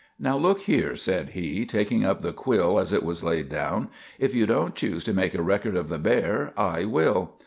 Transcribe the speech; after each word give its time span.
"Now 0.17 0.35
look 0.35 0.61
here," 0.61 0.95
said 0.95 1.29
he, 1.37 1.63
taking 1.63 2.03
up 2.03 2.23
the 2.23 2.33
quill 2.33 2.79
as 2.79 2.91
it 2.91 3.03
was 3.03 3.23
laid 3.23 3.49
down; 3.49 3.89
"if 4.17 4.33
you 4.33 4.47
don't 4.47 4.73
choose 4.73 5.03
to 5.03 5.13
make 5.13 5.35
a 5.35 5.43
record 5.43 5.75
of 5.75 5.89
the 5.89 5.99
bear, 5.99 6.53
I 6.57 6.85
will." 6.85 7.35